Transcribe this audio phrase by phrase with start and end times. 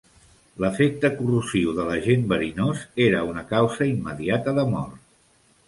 [0.63, 5.01] L'efecte corrosiu de l'agent verinós era una causa immediata de mort.